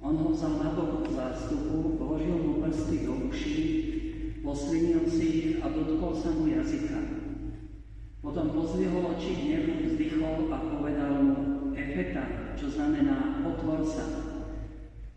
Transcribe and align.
On 0.00 0.16
ho 0.16 0.32
vzal 0.32 0.56
na 0.64 0.72
boku 0.72 1.12
zástupu, 1.12 2.00
vložil 2.00 2.36
mu 2.40 2.64
prsty 2.64 3.04
do 3.04 3.28
uší, 3.28 3.58
poslinil 4.40 5.04
si 5.04 5.26
ich 5.28 5.50
a 5.60 5.68
dotkol 5.68 6.16
sa 6.16 6.32
mu 6.32 6.48
jazyka. 6.48 7.00
Potom 8.20 8.52
pozvihol 8.52 9.16
oči 9.16 9.32
hnevu, 9.32 9.92
vzdychol 9.92 10.52
a 10.52 10.56
povedal 10.60 11.12
mu 11.20 11.36
Efeta, 11.72 12.52
čo 12.56 12.68
znamená 12.68 13.44
otvor 13.44 13.80
sa. 13.84 14.04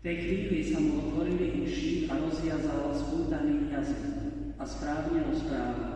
tej 0.00 0.16
chvíli 0.20 0.60
sa 0.64 0.80
mu 0.80 1.00
otvorili 1.00 1.64
uši 1.64 2.08
a 2.08 2.20
rozviazal 2.20 2.92
spútaný 2.92 3.72
jazyk 3.72 4.04
a 4.60 4.64
správne 4.64 5.20
rozprával. 5.28 5.92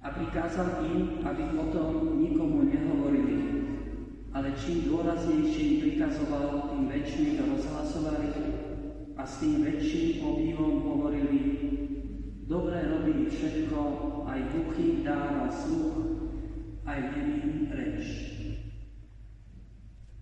A 0.00 0.08
prikázal 0.16 0.88
im, 0.88 1.20
aby 1.24 1.44
potom 1.52 2.16
nikomu 2.16 2.64
ne 2.64 2.69
ale 4.40 4.56
čím 4.56 4.88
dôraznejším 4.88 5.84
prikazoval, 5.84 6.72
tým 6.72 6.88
väčšmi 6.88 7.36
to 7.36 7.44
rozhlasovali 7.44 8.28
a 9.12 9.22
s 9.28 9.36
tým 9.36 9.60
väčším 9.68 10.24
obývom 10.24 10.80
hovorili 10.80 11.40
Dobre 12.48 12.82
robí 12.88 13.28
všetko, 13.28 13.78
aj 14.26 14.40
duchy 14.50 15.04
dáva 15.04 15.52
sluch, 15.52 16.24
aj 16.88 16.98
nemým 17.14 17.68
reč. 17.68 18.02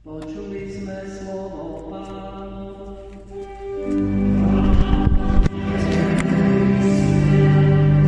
Počuli 0.03 0.67
sme 0.67 0.99
slovo 1.09 1.89
Pánu. 1.89 2.69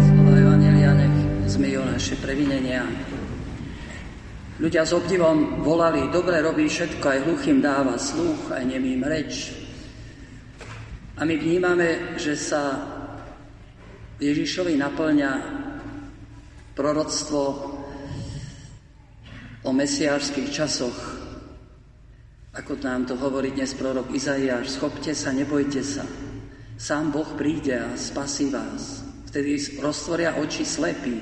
Slovo 0.05 0.33
Evangelia, 0.37 0.91
nech 1.01 1.17
zmijú 1.49 1.81
naše 1.87 2.19
previnenia. 2.21 3.10
Ľudia 4.61 4.85
s 4.85 4.93
obdivom 4.93 5.65
volali, 5.65 6.13
dobre 6.13 6.45
robí 6.45 6.69
všetko, 6.69 7.01
aj 7.09 7.25
hluchým 7.25 7.65
dáva 7.65 7.97
sluch, 7.97 8.53
aj 8.53 8.61
nemým 8.69 9.01
reč. 9.09 9.57
A 11.17 11.25
my 11.25 11.33
vnímame, 11.33 12.21
že 12.21 12.37
sa 12.37 12.77
Ježišovi 14.21 14.77
naplňa 14.77 15.33
proroctvo 16.77 17.43
o 19.65 19.71
mesiářských 19.73 20.53
časoch, 20.53 20.99
ako 22.53 22.77
nám 22.85 23.09
to 23.09 23.17
hovorí 23.17 23.57
dnes 23.57 23.73
prorok 23.73 24.13
Izaiáš, 24.13 24.77
schopte 24.77 25.17
sa, 25.17 25.33
nebojte 25.33 25.81
sa. 25.81 26.05
Sám 26.77 27.09
Boh 27.09 27.33
príde 27.33 27.81
a 27.81 27.97
spasí 27.97 28.53
vás. 28.53 29.09
Vtedy 29.33 29.81
roztvoria 29.81 30.37
oči 30.37 30.69
slepí, 30.69 31.17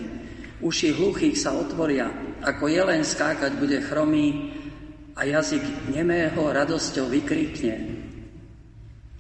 uši 0.59 0.91
hluchých 0.91 1.39
sa 1.39 1.55
otvoria, 1.55 2.28
ako 2.43 2.71
jelen 2.71 3.03
skákať 3.03 3.59
bude 3.59 3.83
chromý 3.83 4.55
a 5.19 5.27
jazyk 5.27 5.91
nemého 5.91 6.39
radosťou 6.39 7.11
vykríkne. 7.11 7.77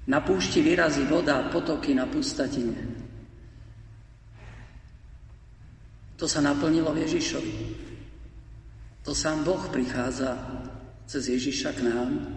Na 0.08 0.24
púšti 0.24 0.64
vyrazí 0.64 1.04
voda, 1.04 1.50
potoky 1.52 1.92
na 1.92 2.08
pustatine. 2.08 2.76
To 6.18 6.26
sa 6.26 6.42
naplnilo 6.42 6.90
v 6.94 7.06
Ježišovi. 7.06 7.54
To 9.06 9.14
sám 9.14 9.46
Boh 9.46 9.62
prichádza 9.70 10.34
cez 11.06 11.28
Ježiša 11.28 11.70
k 11.78 11.80
nám 11.86 12.34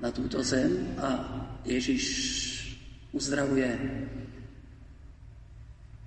na 0.00 0.10
túto 0.10 0.40
zem 0.40 0.96
a 0.98 1.22
Ježiš 1.64 2.04
uzdravuje. 3.12 3.70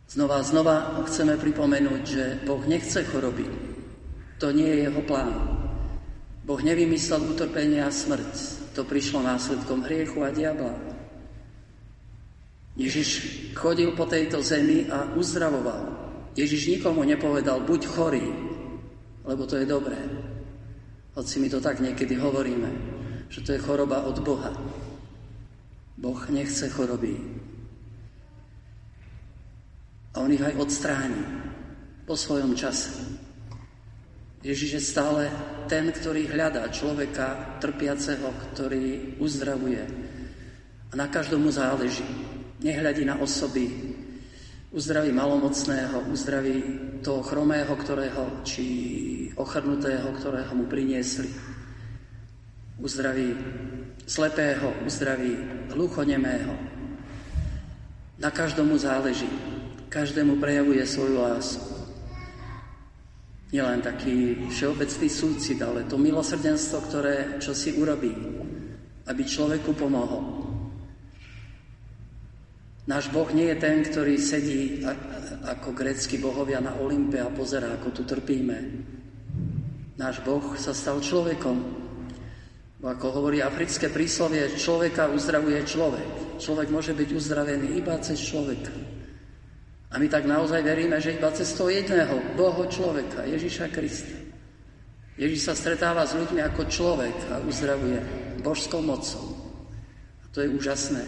Znova 0.08 0.40
znova 0.40 1.04
chceme 1.04 1.36
pripomenúť, 1.36 2.04
že 2.08 2.24
Boh 2.48 2.64
nechce 2.64 3.04
choroby. 3.04 3.67
To 4.38 4.54
nie 4.54 4.70
je 4.70 4.78
jeho 4.86 5.02
plán. 5.02 5.34
Boh 6.46 6.62
nevymyslel 6.62 7.26
utrpenie 7.28 7.84
a 7.84 7.92
smrť. 7.92 8.34
To 8.78 8.86
prišlo 8.86 9.26
následkom 9.26 9.82
hriechu 9.84 10.22
a 10.22 10.30
diabla. 10.30 10.78
Ježiš 12.78 13.10
chodil 13.58 13.90
po 13.98 14.06
tejto 14.06 14.46
zemi 14.46 14.86
a 14.86 15.10
uzdravoval. 15.18 16.08
Ježiš 16.38 16.78
nikomu 16.78 17.02
nepovedal, 17.02 17.66
buď 17.66 17.82
chorý, 17.90 18.26
lebo 19.26 19.50
to 19.50 19.58
je 19.58 19.66
dobré. 19.66 19.98
Hoci 21.18 21.42
my 21.42 21.50
to 21.50 21.58
tak 21.58 21.82
niekedy 21.82 22.14
hovoríme, 22.14 22.70
že 23.34 23.42
to 23.42 23.58
je 23.58 23.64
choroba 23.66 24.06
od 24.06 24.22
Boha. 24.22 24.54
Boh 25.98 26.22
nechce 26.30 26.70
choroby. 26.70 27.18
A 30.14 30.22
on 30.22 30.30
ich 30.30 30.46
aj 30.46 30.62
odstráni 30.62 31.26
po 32.06 32.14
svojom 32.14 32.54
čase. 32.54 33.26
Ježiš 34.48 34.80
je 34.80 34.84
stále 34.96 35.28
ten, 35.68 35.92
ktorý 35.92 36.32
hľadá 36.32 36.72
človeka 36.72 37.60
trpiaceho, 37.60 38.32
ktorý 38.56 39.20
uzdravuje. 39.20 39.84
A 40.88 40.94
na 40.96 41.12
každom 41.12 41.44
mu 41.44 41.52
záleží. 41.52 42.08
Nehľadí 42.64 43.04
na 43.04 43.20
osoby. 43.20 43.68
Uzdraví 44.72 45.12
malomocného, 45.12 46.08
uzdraví 46.08 46.64
toho 47.04 47.28
chromého, 47.28 47.76
ktorého, 47.76 48.24
či 48.48 48.66
ochrnutého, 49.36 50.16
ktorého 50.16 50.56
mu 50.56 50.64
priniesli. 50.72 51.28
Uzdraví 52.80 53.36
slepého, 54.08 54.72
uzdraví 54.88 55.36
hluchonemého. 55.76 56.56
Na 58.16 58.32
každom 58.32 58.72
mu 58.72 58.80
záleží. 58.80 59.28
Každému 59.92 60.40
prejavuje 60.40 60.88
svoju 60.88 61.20
lásku 61.20 61.77
nielen 63.52 63.80
taký 63.80 64.48
všeobecný 64.52 65.08
súcit, 65.08 65.60
ale 65.64 65.88
to 65.88 65.96
milosrdenstvo, 65.96 66.78
ktoré 66.92 67.16
čo 67.40 67.56
si 67.56 67.72
urobí, 67.76 68.12
aby 69.08 69.22
človeku 69.24 69.72
pomohol. 69.76 70.44
Náš 72.88 73.12
Boh 73.12 73.28
nie 73.36 73.52
je 73.52 73.58
ten, 73.60 73.84
ktorý 73.84 74.16
sedí 74.16 74.80
ako 75.44 75.76
grécky 75.76 76.20
bohovia 76.24 76.64
na 76.64 76.80
Olympe 76.80 77.20
a 77.20 77.28
pozerá, 77.28 77.76
ako 77.76 77.92
tu 77.92 78.04
trpíme. 78.08 78.58
Náš 80.00 80.24
Boh 80.24 80.56
sa 80.56 80.72
stal 80.72 81.04
človekom. 81.04 81.84
Ako 82.80 83.08
hovorí 83.20 83.44
africké 83.44 83.92
príslovie, 83.92 84.56
človeka 84.56 85.12
uzdravuje 85.12 85.68
človek. 85.68 86.40
Človek 86.40 86.68
môže 86.72 86.96
byť 86.96 87.10
uzdravený 87.12 87.76
iba 87.76 88.00
cez 88.00 88.24
človeka. 88.24 88.87
A 89.88 89.96
my 89.96 90.08
tak 90.12 90.28
naozaj 90.28 90.60
veríme, 90.68 91.00
že 91.00 91.16
iba 91.16 91.32
cez 91.32 91.56
toho 91.56 91.72
jedného 91.72 92.20
Boho 92.36 92.68
človeka, 92.68 93.24
Ježiša 93.24 93.72
Krista. 93.72 94.18
Ježiš 95.18 95.50
sa 95.50 95.54
stretáva 95.58 96.06
s 96.06 96.14
ľuďmi 96.14 96.44
ako 96.44 96.70
človek 96.70 97.16
a 97.34 97.42
uzdravuje 97.42 98.00
božskou 98.44 98.84
mocou. 98.84 99.34
A 100.22 100.26
to 100.30 100.46
je 100.46 100.52
úžasné. 100.52 101.02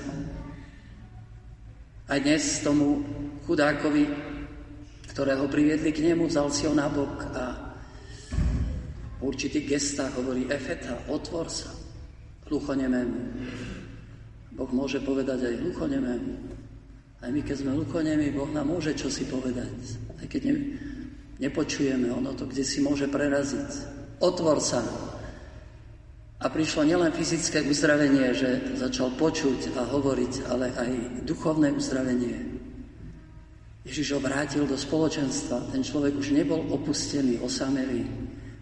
Aj 2.09 2.18
dnes 2.18 2.41
tomu 2.66 3.06
chudákovi, 3.45 4.09
ktorého 5.13 5.45
priviedli 5.45 5.94
k 5.94 6.09
nemu, 6.09 6.25
vzal 6.25 6.50
si 6.50 6.66
ho 6.66 6.73
na 6.73 6.89
bok 6.89 7.22
a 7.38 7.69
v 9.19 9.22
určitých 9.22 9.78
gestách 9.78 10.16
hovorí 10.18 10.47
Efeta, 10.50 10.95
otvor 11.12 11.51
sa 11.51 11.69
hluchonemému. 12.50 13.19
Boh 14.57 14.71
môže 14.74 15.03
povedať 15.06 15.53
aj 15.53 15.59
hluchonemému. 15.62 16.33
Aj 17.19 17.27
my, 17.27 17.44
keď 17.44 17.56
sme 17.60 17.75
hluchonemi, 17.75 18.31
Boh 18.31 18.48
nám 18.48 18.71
môže 18.71 18.95
čosi 18.95 19.27
povedať. 19.27 19.75
Aj 20.24 20.27
keď 20.27 20.42
ne, 20.48 20.56
nepočujeme, 21.44 22.07
ono 22.07 22.31
to 22.31 22.48
kde 22.48 22.63
si 22.63 22.80
môže 22.80 23.12
preraziť. 23.12 23.69
Otvor 24.24 24.63
sa. 24.63 24.80
A 26.39 26.48
prišlo 26.48 26.88
nielen 26.88 27.12
fyzické 27.12 27.60
uzdravenie, 27.68 28.31
že 28.31 28.80
začal 28.80 29.12
počuť 29.19 29.75
a 29.75 29.83
hovoriť, 29.92 30.33
ale 30.48 30.71
aj 30.71 30.92
duchovné 31.27 31.75
uzdravenie. 31.75 32.56
Ježiš 33.83 34.15
ho 34.15 34.24
vrátil 34.24 34.63
do 34.63 34.80
spoločenstva. 34.80 35.75
Ten 35.75 35.83
človek 35.83 36.15
už 36.15 36.31
nebol 36.31 36.63
opustený, 36.72 37.44
osamelý. 37.44 38.07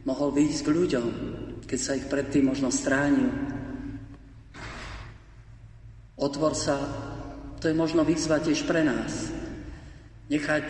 Mohol 0.09 0.33
vyjsť 0.33 0.61
k 0.65 0.73
ľuďom, 0.73 1.07
keď 1.69 1.79
sa 1.79 1.93
ich 1.93 2.09
predtým 2.09 2.49
možno 2.49 2.73
stránil. 2.73 3.29
Otvor 6.17 6.57
sa 6.57 6.81
to 7.57 7.67
je 7.67 7.75
možno 7.75 8.05
výzva 8.05 8.37
tiež 8.37 8.65
pre 8.69 8.85
nás. 8.85 9.33
Nechať, 10.29 10.67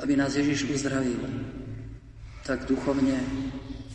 aby 0.00 0.16
nás 0.16 0.32
Ježiš 0.36 0.70
uzdravil. 0.70 1.20
Tak 2.48 2.64
duchovne, 2.64 3.20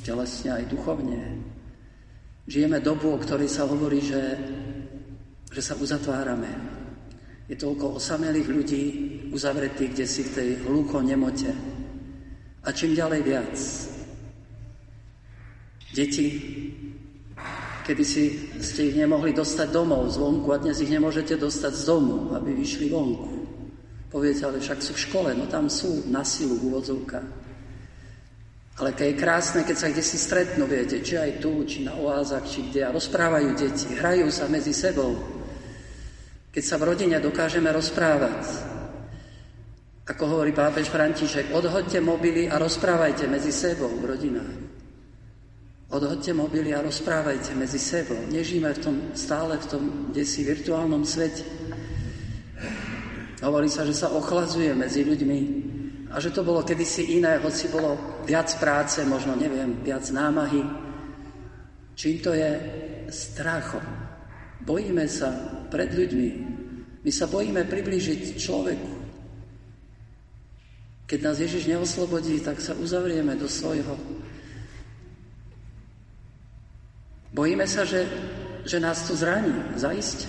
telesne 0.05 0.61
aj 0.61 0.69
duchovne. 0.69 1.41
Žijeme 2.45 2.77
dobu, 2.77 3.09
o 3.09 3.17
ktorej 3.17 3.49
sa 3.49 3.65
hovorí, 3.65 4.05
že, 4.05 4.37
že 5.49 5.61
sa 5.65 5.73
uzatvárame. 5.73 6.53
Je 7.49 7.57
toľko 7.57 7.97
osamelých 7.97 8.49
ľudí 8.49 8.83
uzavretých, 9.33 9.91
kde 9.97 10.05
si 10.05 10.21
v 10.25 10.33
tej 10.33 10.49
hlúcho 10.65 11.01
nemote. 11.01 11.49
A 12.65 12.69
čím 12.69 12.93
ďalej 12.93 13.21
viac. 13.25 13.55
Deti, 15.93 16.27
kedy 17.85 18.03
si 18.03 18.23
ste 18.57 18.89
ich 18.89 18.97
nemohli 18.97 19.29
dostať 19.29 19.69
domov 19.69 20.09
zvonku 20.09 20.49
a 20.49 20.57
dnes 20.57 20.81
ich 20.81 20.89
nemôžete 20.89 21.37
dostať 21.37 21.73
z 21.77 21.83
domu, 21.85 22.33
aby 22.33 22.57
vyšli 22.57 22.89
vonku. 22.89 23.29
Poviete, 24.09 24.49
ale 24.49 24.57
však 24.57 24.81
sú 24.81 24.97
v 24.97 25.03
škole, 25.05 25.29
no 25.37 25.45
tam 25.45 25.69
sú 25.69 26.09
na 26.09 26.25
silu 26.25 26.57
v. 26.57 27.21
Ale 28.75 28.91
keď 28.91 29.05
je 29.07 29.21
krásne, 29.21 29.61
keď 29.63 29.77
sa 29.77 29.87
kde 29.87 30.03
si 30.03 30.17
stretnú, 30.17 30.65
viete, 30.65 30.99
či 30.99 31.15
aj 31.15 31.39
tu, 31.39 31.63
či 31.63 31.85
na 31.85 31.95
oázach, 31.95 32.43
či 32.49 32.65
kde, 32.67 32.89
a 32.89 32.95
rozprávajú 32.95 33.55
deti, 33.55 33.87
hrajú 33.95 34.27
sa 34.33 34.49
medzi 34.51 34.73
sebou. 34.75 35.15
Keď 36.51 36.63
sa 36.65 36.75
v 36.81 36.87
rodine 36.91 37.21
dokážeme 37.21 37.71
rozprávať, 37.71 38.43
ako 40.09 40.23
hovorí 40.27 40.51
pápež 40.51 40.91
František, 40.91 41.55
odhoďte 41.55 42.03
mobily 42.03 42.49
a 42.51 42.59
rozprávajte 42.59 43.29
medzi 43.31 43.53
sebou 43.53 43.89
v 43.89 44.05
rodinách. 44.05 44.64
Odhoďte 45.85 46.33
mobily 46.33 46.73
a 46.73 46.81
rozprávajte 46.81 47.53
medzi 47.53 47.77
sebou. 47.77 48.17
Nežíme 48.33 48.73
v 48.73 48.81
tom, 48.81 48.95
stále 49.13 49.61
v 49.61 49.69
tom 49.69 49.83
desi 50.09 50.41
virtuálnom 50.41 51.05
svete. 51.05 51.45
Hovorí 53.45 53.69
sa, 53.69 53.85
že 53.85 53.93
sa 53.93 54.09
ochlazuje 54.09 54.73
medzi 54.73 55.05
ľuďmi, 55.05 55.39
a 56.15 56.23
že 56.23 56.31
to 56.31 56.47
bolo 56.47 56.63
kedysi 56.63 57.19
iné, 57.19 57.43
hoci 57.43 57.67
bolo 57.67 58.23
viac 58.23 58.47
práce, 58.55 59.03
možno 59.03 59.35
neviem, 59.35 59.83
viac 59.83 60.07
námahy. 60.15 60.63
Čím 61.91 62.15
to 62.23 62.31
je? 62.31 62.51
Strachom. 63.11 63.83
Bojíme 64.63 65.03
sa 65.11 65.29
pred 65.67 65.91
ľuďmi. 65.91 66.29
My 67.03 67.11
sa 67.11 67.27
bojíme 67.27 67.67
priblížiť 67.67 68.39
človeku. 68.39 68.91
Keď 71.05 71.19
nás 71.21 71.37
Ježiš 71.37 71.69
neoslobodí, 71.69 72.39
tak 72.41 72.63
sa 72.63 72.73
uzavrieme 72.73 73.35
do 73.35 73.45
svojho. 73.45 73.93
Bojíme 77.35 77.67
sa, 77.67 77.83
že, 77.83 78.07
že 78.63 78.79
nás 78.79 79.03
to 79.03 79.11
zraní, 79.11 79.51
zaiste. 79.75 80.23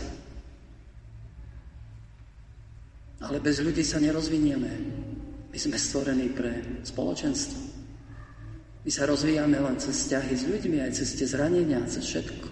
Ale 3.22 3.38
bez 3.38 3.62
ľudí 3.62 3.86
sa 3.86 4.02
nerozvinieme. 4.02 4.70
My 5.54 5.58
sme 5.58 5.78
stvorení 5.78 6.34
pre 6.34 6.82
spoločenstvo. 6.82 7.62
My 8.82 8.90
sa 8.90 9.06
rozvíjame 9.06 9.54
len 9.54 9.78
cez 9.78 10.02
vzťahy 10.02 10.34
s 10.34 10.44
ľuďmi, 10.50 10.82
aj 10.82 10.92
cez 10.98 11.14
tie 11.14 11.26
zranenia, 11.30 11.78
cez 11.86 12.02
všetko. 12.10 12.48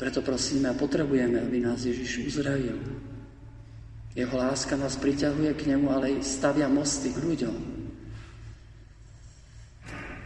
Preto 0.00 0.20
prosíme 0.24 0.72
a 0.72 0.76
potrebujeme, 0.76 1.44
aby 1.44 1.60
nás 1.60 1.84
Ježiš 1.84 2.32
uzdravil. 2.32 2.80
Jeho 4.16 4.34
láska 4.36 4.80
nás 4.80 4.96
priťahuje 4.96 5.52
k 5.60 5.76
nemu, 5.76 5.92
ale 5.92 6.16
aj 6.16 6.24
stavia 6.24 6.72
mosty 6.72 7.12
k 7.12 7.20
ľuďom. 7.20 7.73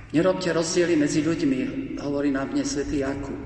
Nerobte 0.08 0.56
rozdiely 0.56 0.96
medzi 0.96 1.20
ľuďmi, 1.20 1.60
hovorí 2.00 2.32
nám 2.32 2.56
dnes 2.56 2.72
svätý 2.72 3.04
Jakub. 3.04 3.36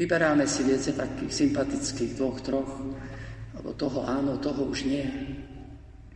Vyberáme 0.00 0.48
si, 0.48 0.64
viete, 0.64 0.96
takých 0.96 1.44
sympatických 1.44 2.16
dvoch, 2.16 2.40
troch, 2.40 2.72
alebo 3.52 3.76
toho 3.76 4.00
áno, 4.08 4.40
toho 4.40 4.64
už 4.64 4.88
nie. 4.88 5.04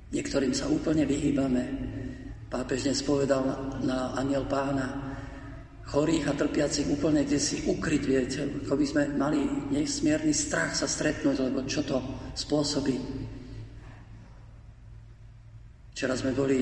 Niektorým 0.08 0.56
sa 0.56 0.72
úplne 0.72 1.04
vyhýbame. 1.04 1.62
Pápež 2.48 2.88
dnes 2.88 3.04
povedal 3.04 3.44
na 3.84 4.16
aniel 4.16 4.48
pána, 4.48 5.20
chorých 5.84 6.32
a 6.32 6.38
trpiacich 6.40 6.88
úplne 6.88 7.28
kde 7.28 7.36
si 7.36 7.68
ukryť, 7.68 8.02
viete, 8.08 8.40
ako 8.64 8.72
by 8.72 8.86
sme 8.88 9.02
mali 9.20 9.68
nesmierny 9.68 10.32
strach 10.32 10.72
sa 10.72 10.88
stretnúť, 10.88 11.44
lebo 11.44 11.68
čo 11.68 11.84
to 11.84 12.00
spôsobí. 12.32 12.96
Včera 15.92 16.16
sme 16.16 16.32
boli 16.32 16.58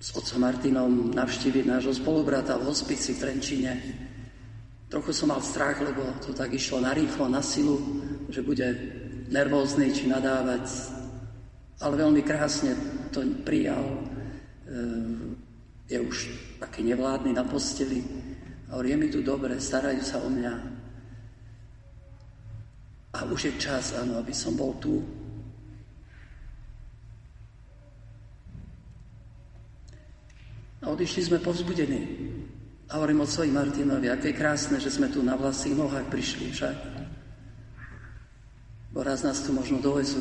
s 0.00 0.16
otcom 0.16 0.40
Martinom 0.40 1.12
navštíviť 1.12 1.64
nášho 1.68 1.92
spolubrata 1.92 2.56
v 2.56 2.72
hospici 2.72 3.12
v 3.12 3.20
Trenčine. 3.20 3.72
Trochu 4.88 5.12
som 5.12 5.28
mal 5.28 5.44
strach, 5.44 5.76
lebo 5.84 6.00
to 6.24 6.32
tak 6.32 6.56
išlo 6.56 6.80
narýchlo, 6.80 7.28
na 7.28 7.44
silu, 7.44 7.76
že 8.32 8.40
bude 8.40 8.64
nervózny 9.28 9.92
či 9.92 10.08
nadávať. 10.08 10.66
Ale 11.84 12.00
veľmi 12.00 12.24
krásne 12.24 12.72
to 13.12 13.20
prijal. 13.44 13.84
E, 13.84 14.00
je 15.84 16.00
už 16.00 16.16
taký 16.64 16.80
nevládny 16.80 17.36
na 17.36 17.44
posteli. 17.44 18.00
A 18.72 18.80
je 18.80 18.96
mi 18.96 19.12
tu 19.12 19.20
dobre, 19.20 19.60
starajú 19.60 20.00
sa 20.00 20.16
o 20.24 20.32
mňa. 20.32 20.54
A 23.10 23.18
už 23.28 23.52
je 23.52 23.54
čas, 23.60 23.92
áno, 24.00 24.16
aby 24.16 24.32
som 24.32 24.56
bol 24.56 24.80
tu. 24.80 25.19
A 30.90 30.98
odišli 30.98 31.30
sme 31.30 31.38
povzbudení. 31.38 32.02
A 32.90 32.98
hovorím 32.98 33.22
otcovi 33.22 33.46
Martinovi, 33.54 34.10
aké 34.10 34.34
krásne, 34.34 34.82
že 34.82 34.90
sme 34.90 35.06
tu 35.06 35.22
na 35.22 35.38
vlastných 35.38 35.78
nohách 35.78 36.10
prišli 36.10 36.50
však. 36.50 36.76
Bo 38.90 39.06
raz 39.06 39.22
nás 39.22 39.38
tu 39.38 39.54
možno 39.54 39.78
dovezú. 39.78 40.18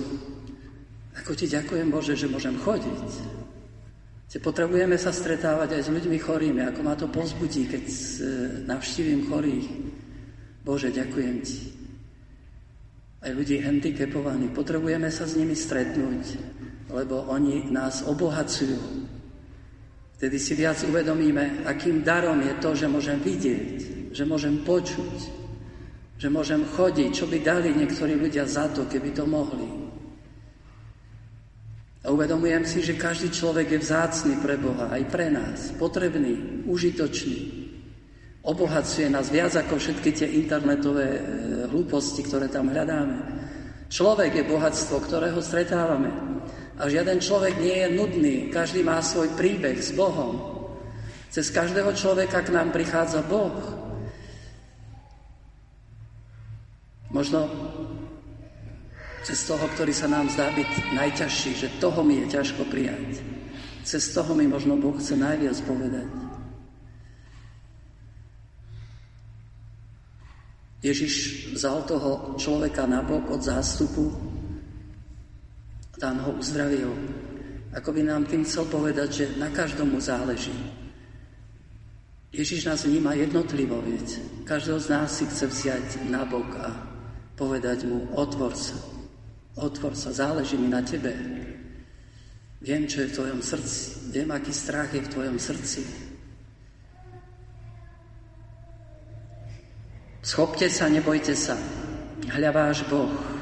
Ako 1.18 1.34
ti 1.34 1.50
ďakujem, 1.50 1.90
Bože, 1.90 2.14
že 2.14 2.30
môžem 2.30 2.54
chodiť. 2.54 3.10
Že 4.30 4.46
potrebujeme 4.46 4.94
sa 5.02 5.10
stretávať 5.10 5.74
aj 5.74 5.90
s 5.90 5.90
ľuďmi 5.90 6.22
chorými, 6.22 6.62
ako 6.62 6.82
ma 6.86 6.94
to 6.94 7.10
pozbudí, 7.10 7.66
keď 7.66 7.86
e, 7.90 7.98
navštívim 8.70 9.26
chorých. 9.26 9.66
Bože, 10.62 10.94
ďakujem 10.94 11.38
ti. 11.42 11.74
Aj 13.26 13.34
ľudí 13.34 13.58
handicapovaných. 13.58 14.54
Potrebujeme 14.54 15.10
sa 15.10 15.26
s 15.26 15.34
nimi 15.34 15.58
stretnúť, 15.58 16.38
lebo 16.94 17.26
oni 17.26 17.74
nás 17.74 18.06
obohacujú. 18.06 19.18
Vtedy 20.20 20.36
si 20.36 20.52
viac 20.52 20.76
uvedomíme, 20.84 21.64
akým 21.64 22.04
darom 22.04 22.44
je 22.44 22.54
to, 22.60 22.76
že 22.76 22.92
môžem 22.92 23.24
vidieť, 23.24 24.12
že 24.12 24.28
môžem 24.28 24.68
počuť, 24.68 25.16
že 26.20 26.28
môžem 26.28 26.60
chodiť, 26.76 27.10
čo 27.16 27.24
by 27.24 27.40
dali 27.40 27.72
niektorí 27.72 28.20
ľudia 28.20 28.44
za 28.44 28.68
to, 28.68 28.84
keby 28.84 29.16
to 29.16 29.24
mohli. 29.24 29.64
A 32.04 32.12
uvedomujem 32.12 32.68
si, 32.68 32.84
že 32.84 33.00
každý 33.00 33.32
človek 33.32 33.72
je 33.72 33.80
vzácný 33.80 34.44
pre 34.44 34.60
Boha, 34.60 34.92
aj 34.92 35.08
pre 35.08 35.32
nás, 35.32 35.72
potrebný, 35.80 36.68
užitočný. 36.68 37.72
Obohacuje 38.44 39.08
nás 39.08 39.32
viac 39.32 39.56
ako 39.56 39.80
všetky 39.80 40.12
tie 40.12 40.28
internetové 40.36 41.08
e, 41.16 41.22
hlúposti, 41.72 42.28
ktoré 42.28 42.52
tam 42.52 42.72
hľadáme. 42.72 43.40
Človek 43.88 44.32
je 44.36 44.44
bohatstvo, 44.52 45.00
ktorého 45.00 45.40
stretávame. 45.40 46.12
A 46.80 46.88
žiaden 46.88 47.20
človek 47.20 47.60
nie 47.60 47.84
je 47.84 47.90
nudný, 47.92 48.36
každý 48.48 48.88
má 48.88 49.04
svoj 49.04 49.36
príbeh 49.36 49.76
s 49.76 49.92
Bohom. 49.92 50.64
Cez 51.28 51.52
každého 51.52 51.92
človeka 51.92 52.40
k 52.40 52.56
nám 52.56 52.72
prichádza 52.72 53.20
Boh. 53.28 53.60
Možno 57.12 57.52
cez 59.28 59.44
toho, 59.44 59.68
ktorý 59.76 59.92
sa 59.92 60.08
nám 60.08 60.32
zdá 60.32 60.48
byť 60.56 60.96
najťažší, 60.96 61.52
že 61.60 61.76
toho 61.84 62.00
mi 62.00 62.24
je 62.24 62.40
ťažko 62.40 62.64
prijať. 62.72 63.20
Cez 63.84 64.16
toho 64.16 64.32
mi 64.32 64.48
možno 64.48 64.80
Boh 64.80 64.96
chce 64.96 65.20
najviac 65.20 65.60
povedať. 65.68 66.08
Ježiš 70.80 71.14
vzal 71.60 71.84
toho 71.84 72.40
človeka 72.40 72.88
na 72.88 73.04
bok 73.04 73.28
od 73.36 73.44
zástupu 73.44 74.29
tam 76.00 76.24
ho 76.24 76.32
uzdravil. 76.40 76.96
Ako 77.76 77.94
by 77.94 78.02
nám 78.02 78.26
tým 78.26 78.48
chcel 78.48 78.66
povedať, 78.66 79.10
že 79.12 79.26
na 79.38 79.52
každom 79.52 79.94
záleží. 80.02 80.56
Ježiš 82.34 82.66
nás 82.66 82.88
vníma 82.88 83.14
jednotlivo, 83.14 83.82
viete. 83.84 84.22
Každého 84.48 84.80
z 84.80 84.88
nás 84.90 85.10
si 85.12 85.26
chce 85.28 85.46
vziať 85.46 85.88
na 86.10 86.26
bok 86.26 86.50
a 86.58 86.70
povedať 87.36 87.86
mu, 87.86 88.10
otvor 88.16 88.54
sa, 88.54 88.78
otvor 89.58 89.94
sa, 89.94 90.14
záleží 90.14 90.58
mi 90.58 90.70
na 90.70 90.82
tebe. 90.82 91.14
Viem, 92.60 92.86
čo 92.86 93.02
je 93.02 93.10
v 93.10 93.16
tvojom 93.16 93.42
srdci, 93.42 94.12
viem, 94.12 94.30
aký 94.30 94.52
strach 94.52 94.92
je 94.92 95.02
v 95.02 95.12
tvojom 95.14 95.38
srdci. 95.40 95.82
Schopte 100.20 100.68
sa, 100.68 100.92
nebojte 100.92 101.34
sa, 101.34 101.56
hľa 102.30 102.52
váš 102.52 102.84
Boh, 102.92 103.39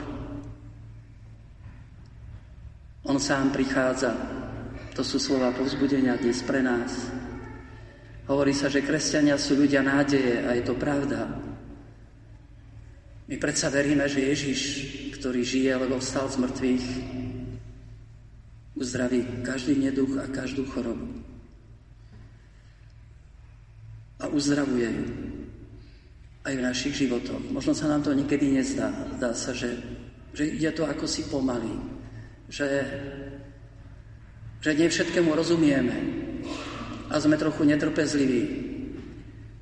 On 3.07 3.15
sám 3.15 3.55
prichádza. 3.55 4.11
To 4.91 4.99
sú 4.99 5.15
slova 5.15 5.55
povzbudenia 5.55 6.19
dnes 6.19 6.43
pre 6.43 6.59
nás. 6.59 7.07
Hovorí 8.27 8.51
sa, 8.51 8.67
že 8.67 8.83
kresťania 8.83 9.39
sú 9.39 9.55
ľudia 9.55 9.79
nádeje 9.79 10.43
a 10.43 10.51
je 10.51 10.63
to 10.67 10.75
pravda. 10.75 11.23
My 13.31 13.39
predsa 13.39 13.71
veríme, 13.71 14.03
že 14.11 14.27
Ježiš, 14.27 14.61
ktorý 15.15 15.39
žije, 15.39 15.71
lebo 15.79 16.03
vstal 16.03 16.27
z 16.27 16.35
mŕtvych, 16.35 16.85
uzdraví 18.75 19.23
každý 19.39 19.79
neduch 19.79 20.19
a 20.19 20.27
každú 20.27 20.67
chorobu. 20.67 21.07
A 24.19 24.27
uzdravuje 24.27 24.91
ju 24.91 25.05
aj 26.43 26.53
v 26.59 26.65
našich 26.67 27.07
životoch. 27.07 27.39
Možno 27.55 27.71
sa 27.71 27.87
nám 27.87 28.03
to 28.03 28.11
niekedy 28.11 28.51
nezdá. 28.51 28.91
Zdá 29.15 29.31
sa, 29.31 29.55
že, 29.55 29.79
že 30.35 30.43
ide 30.43 30.75
to 30.75 30.83
ako 30.83 31.07
si 31.07 31.23
pomaly. 31.31 31.96
Že, 32.47 32.67
že 34.63 34.71
nie 34.71 34.87
všetkému 34.87 35.35
rozumieme. 35.35 35.95
A 37.11 37.19
sme 37.19 37.35
trochu 37.35 37.67
netrpezliví. 37.67 38.43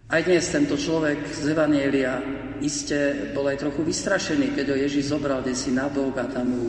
Aj 0.06 0.22
dnes 0.22 0.46
tento 0.54 0.78
človek 0.78 1.18
z 1.34 1.50
Evanielia 1.50 2.22
iste 2.62 3.34
bol 3.34 3.50
aj 3.50 3.66
trochu 3.66 3.82
vystrašený, 3.82 4.54
keď 4.54 4.66
ho 4.70 4.78
Ježiš 4.78 5.10
zobral 5.18 5.42
desi 5.42 5.74
na 5.74 5.90
bok 5.90 6.14
a 6.22 6.30
tam 6.30 6.46
mu 6.46 6.66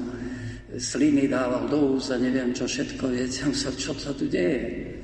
sliny 0.72 1.28
dával 1.28 1.68
do 1.68 1.96
úst 1.96 2.12
a 2.12 2.20
neviem 2.20 2.56
čo 2.56 2.64
všetko, 2.64 3.12
viete, 3.12 3.44
čo 3.52 3.92
sa 3.92 4.12
tu 4.16 4.28
deje. 4.28 4.96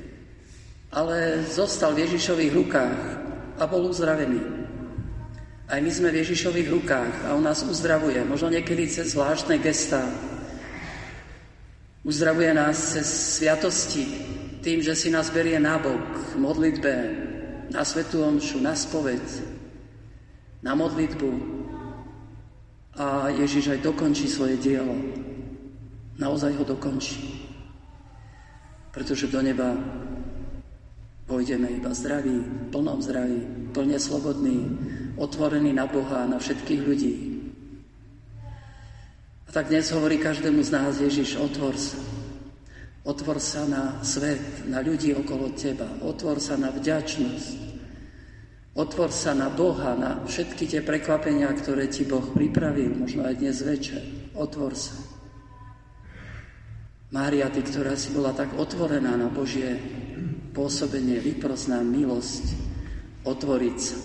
Ale 0.93 1.45
zostal 1.49 1.93
v 1.93 2.09
Ježišových 2.09 2.53
rukách 2.53 2.99
a 3.57 3.63
bol 3.69 3.89
uzdravený. 3.89 4.41
Aj 5.69 5.79
my 5.81 5.91
sme 5.93 6.13
v 6.13 6.21
Ježišových 6.21 6.69
rukách 6.69 7.13
a 7.25 7.37
on 7.37 7.45
nás 7.45 7.65
uzdravuje, 7.65 8.21
možno 8.25 8.53
niekedy 8.53 8.85
cez 8.89 9.17
zvláštne 9.17 9.57
gestá. 9.57 10.05
Uzdravuje 12.03 12.51
nás 12.51 12.99
cez 12.99 13.07
sviatosti, 13.39 14.03
tým, 14.59 14.83
že 14.83 14.91
si 14.91 15.07
nás 15.07 15.31
berie 15.31 15.55
nabok 15.55 16.35
v 16.35 16.35
modlitbe, 16.35 16.93
na 17.71 17.81
svetú 17.87 18.27
omšu, 18.27 18.59
na 18.59 18.75
spoved, 18.75 19.23
na 20.59 20.75
modlitbu. 20.75 21.31
A 22.99 23.31
Ježiš 23.31 23.73
aj 23.73 23.87
dokončí 23.87 24.27
svoje 24.27 24.59
dielo. 24.59 24.93
Naozaj 26.19 26.53
ho 26.59 26.63
dokončí. 26.67 27.49
Pretože 28.91 29.31
do 29.31 29.41
neba 29.41 29.73
pôjdeme 31.25 31.71
iba 31.71 31.89
zdraví, 31.95 32.69
plnom 32.69 33.01
zdraví, 33.01 33.71
plne 33.73 33.97
slobodní, 33.97 34.69
otvorený 35.17 35.73
na 35.73 35.89
Boha 35.89 36.27
na 36.29 36.37
všetkých 36.37 36.81
ľudí. 36.83 37.32
Tak 39.53 39.69
dnes 39.69 39.85
hovorí 39.93 40.17
každému 40.17 40.65
z 40.65 40.73
nás 40.73 40.97
Ježiš, 40.97 41.37
otvor 41.37 41.77
sa. 41.77 42.01
Otvor 43.05 43.37
sa 43.37 43.69
na 43.69 44.01
svet, 44.01 44.65
na 44.65 44.81
ľudí 44.81 45.13
okolo 45.13 45.53
teba. 45.53 45.85
Otvor 46.01 46.41
sa 46.41 46.57
na 46.57 46.73
vďačnosť. 46.73 47.77
Otvor 48.73 49.13
sa 49.13 49.37
na 49.37 49.53
Boha, 49.53 49.93
na 49.93 50.25
všetky 50.25 50.65
tie 50.65 50.81
prekvapenia, 50.81 51.53
ktoré 51.53 51.85
ti 51.85 52.01
Boh 52.01 52.33
pripravil, 52.33 52.97
možno 52.97 53.29
aj 53.29 53.37
dnes 53.37 53.61
večer. 53.61 54.01
Otvor 54.33 54.73
sa. 54.73 54.97
Mária, 57.13 57.45
ty, 57.53 57.61
ktorá 57.61 57.93
si 57.93 58.09
bola 58.09 58.33
tak 58.33 58.57
otvorená 58.57 59.13
na 59.13 59.29
Božie 59.29 59.77
pôsobenie, 60.57 61.21
vypros 61.21 61.69
milosť 61.69 62.57
otvoriť 63.21 63.77
sa 63.77 63.97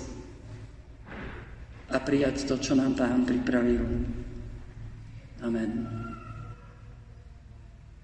a 1.88 1.96
prijať 2.04 2.44
to, 2.44 2.60
čo 2.60 2.76
nám 2.76 3.00
Pán 3.00 3.24
pripravil. 3.24 4.17
Amen. 5.42 6.07